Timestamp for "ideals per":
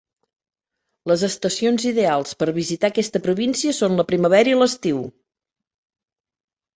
1.89-2.47